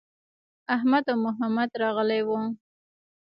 احمد 0.75 1.03
او 1.11 1.17
محمد 1.25 1.69
راغلي 1.81 2.21
وو. 2.27 2.39